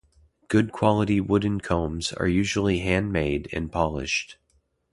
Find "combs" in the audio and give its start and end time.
1.61-2.11